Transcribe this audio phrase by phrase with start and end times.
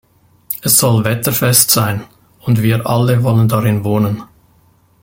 [0.63, 2.05] Es soll wetterfest sein,
[2.39, 4.23] und wir alle wollen darin wohnen.